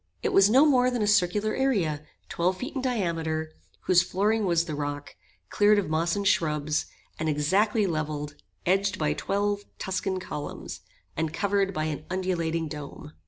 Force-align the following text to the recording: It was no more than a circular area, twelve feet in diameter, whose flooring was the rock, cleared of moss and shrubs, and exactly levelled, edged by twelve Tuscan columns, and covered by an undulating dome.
It 0.23 0.33
was 0.33 0.49
no 0.49 0.65
more 0.65 0.89
than 0.89 1.03
a 1.03 1.05
circular 1.05 1.53
area, 1.53 2.01
twelve 2.27 2.57
feet 2.57 2.73
in 2.73 2.81
diameter, 2.81 3.51
whose 3.81 4.01
flooring 4.01 4.47
was 4.47 4.65
the 4.65 4.73
rock, 4.73 5.15
cleared 5.51 5.77
of 5.77 5.91
moss 5.91 6.15
and 6.15 6.27
shrubs, 6.27 6.87
and 7.19 7.29
exactly 7.29 7.85
levelled, 7.85 8.33
edged 8.65 8.97
by 8.97 9.13
twelve 9.13 9.61
Tuscan 9.77 10.19
columns, 10.19 10.79
and 11.15 11.31
covered 11.31 11.71
by 11.71 11.83
an 11.83 12.05
undulating 12.09 12.67
dome. 12.67 13.13